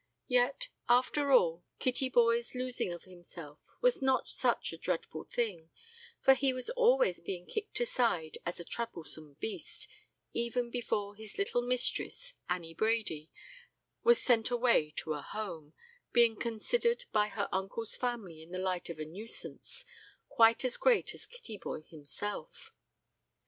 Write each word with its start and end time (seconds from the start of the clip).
Yet, 0.27 0.69
after 0.89 1.31
all, 1.31 1.63
Kittyboy's 1.79 2.55
losing 2.55 2.91
of 2.91 3.03
himself 3.03 3.75
was 3.81 4.01
not 4.01 4.27
such 4.27 4.73
a 4.73 4.77
dreadful 4.79 5.25
thing, 5.25 5.69
for 6.19 6.33
he 6.33 6.53
was 6.53 6.71
always 6.71 7.19
being 7.19 7.45
kicked 7.45 7.79
aside 7.79 8.39
as 8.43 8.59
a 8.59 8.63
troublesome 8.65 9.35
beast, 9.39 9.87
even 10.33 10.71
before 10.71 11.13
his 11.13 11.37
little 11.37 11.61
mistress, 11.61 12.33
Annie 12.49 12.73
Brady, 12.73 13.29
was 14.03 14.19
sent 14.19 14.49
away 14.49 14.89
to 14.95 15.13
a 15.13 15.21
Home, 15.21 15.73
being 16.11 16.35
considered 16.35 17.05
by 17.11 17.27
her 17.27 17.47
uncle's 17.51 17.95
family 17.95 18.41
in 18.41 18.49
the 18.49 18.57
light 18.57 18.89
of 18.89 18.97
a 18.99 19.05
nuisance, 19.05 19.85
quite 20.29 20.65
as 20.65 20.77
great 20.77 21.13
as 21.13 21.27
Kittyboy 21.27 21.87
himself. 21.89 22.73